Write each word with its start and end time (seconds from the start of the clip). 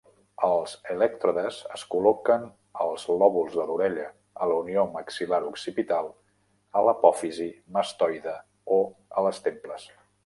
Els 0.45 0.71
elèctrodes 0.93 1.59
es 1.75 1.83
col·loquen 1.95 2.47
als 2.85 3.03
lòbuls 3.23 3.57
de 3.59 3.65
l"orella, 3.65 4.07
a 4.45 4.49
la 4.53 4.57
unió 4.63 4.87
maxil·lar-occipital, 4.95 6.11
a 6.81 6.85
l'apòfisi 6.89 7.49
mastoide 7.79 8.35
o 8.79 8.81
a 9.21 9.29
les 9.29 9.45
temples. 9.51 9.87